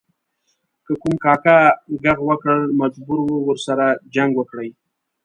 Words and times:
که 0.85 0.93
کوم 1.01 1.15
کاکه 1.23 1.57
ږغ 2.01 2.19
وکړ 2.29 2.57
مجبور 2.79 3.19
و 3.31 3.43
ورسره 3.47 3.87
جنګ 4.15 4.31
وکړي. 4.35 4.69